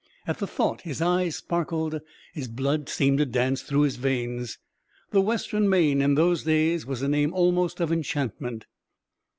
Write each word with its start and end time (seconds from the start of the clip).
At 0.25 0.39
the 0.39 0.47
thought 0.47 0.81
his 0.81 0.99
eyes 0.99 1.35
sparkled, 1.35 2.01
his 2.33 2.47
blood 2.47 2.89
seemed 2.89 3.19
to 3.19 3.25
dance 3.27 3.61
through 3.61 3.81
his 3.81 3.97
veins. 3.97 4.57
The 5.11 5.21
western 5.21 5.69
main, 5.69 6.01
in 6.01 6.15
those 6.15 6.43
days, 6.43 6.87
was 6.87 7.03
a 7.03 7.07
name 7.07 7.33
almost 7.35 7.79
of 7.79 7.91
enchantment. 7.91 8.65